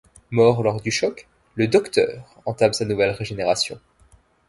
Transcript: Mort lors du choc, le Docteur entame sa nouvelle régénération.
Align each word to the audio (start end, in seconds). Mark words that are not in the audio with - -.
Mort 0.31 0.63
lors 0.63 0.81
du 0.81 0.89
choc, 0.89 1.27
le 1.53 1.67
Docteur 1.67 2.35
entame 2.47 2.73
sa 2.73 2.85
nouvelle 2.85 3.11
régénération. 3.11 3.79